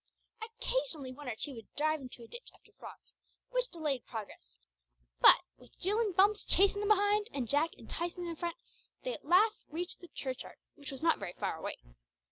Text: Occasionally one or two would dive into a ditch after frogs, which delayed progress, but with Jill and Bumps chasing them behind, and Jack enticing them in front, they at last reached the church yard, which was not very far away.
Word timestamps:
Occasionally 0.41 1.11
one 1.11 1.27
or 1.29 1.35
two 1.35 1.53
would 1.53 1.71
dive 1.75 2.01
into 2.01 2.23
a 2.23 2.27
ditch 2.27 2.49
after 2.55 2.71
frogs, 2.71 3.13
which 3.51 3.69
delayed 3.69 4.03
progress, 4.03 4.57
but 5.19 5.41
with 5.57 5.77
Jill 5.77 5.99
and 5.99 6.15
Bumps 6.15 6.43
chasing 6.43 6.79
them 6.79 6.87
behind, 6.89 7.27
and 7.31 7.47
Jack 7.47 7.75
enticing 7.75 8.23
them 8.23 8.31
in 8.31 8.35
front, 8.35 8.57
they 9.03 9.13
at 9.13 9.25
last 9.25 9.63
reached 9.69 9.99
the 9.99 10.07
church 10.07 10.41
yard, 10.41 10.57
which 10.73 10.89
was 10.89 11.03
not 11.03 11.19
very 11.19 11.33
far 11.33 11.55
away. 11.55 11.77